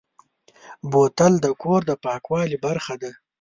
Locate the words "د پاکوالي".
1.89-2.57